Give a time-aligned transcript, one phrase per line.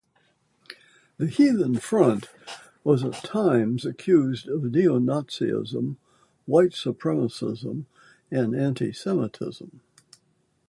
[1.17, 2.27] The Heathen Front
[2.83, 5.97] was at times accused of neo-Nazism,
[6.47, 7.85] white supremacism
[8.31, 9.79] and anti-semitism.